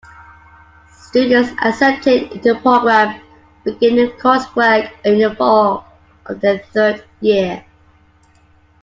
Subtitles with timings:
[0.89, 3.21] Students accepted into the program
[3.63, 5.85] begin coursework in the fall
[6.25, 7.63] of their third year.